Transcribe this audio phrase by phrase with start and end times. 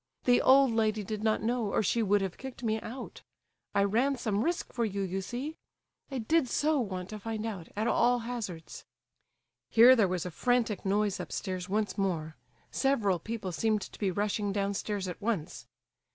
[0.23, 3.21] The old lady did not know, or she would have kicked me out.
[3.75, 5.57] I ran some risk for you, you see.
[6.09, 8.83] I did so want to find out, at all hazards."
[9.69, 12.35] Here there was a frantic noise upstairs once more;
[12.71, 15.67] several people seemed to be rushing downstairs at once.